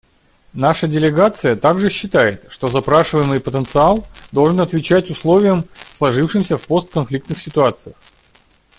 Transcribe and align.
Наша 0.55 0.87
делегация 0.87 1.55
также 1.55 1.91
считает, 1.91 2.47
что 2.49 2.67
запрашиваемый 2.69 3.39
потенциал 3.39 4.03
должен 4.31 4.59
отвечать 4.59 5.11
условиям, 5.11 5.65
сложившимся 5.99 6.57
в 6.57 6.65
постконфликтных 6.65 7.37
ситуациях. 7.39 7.93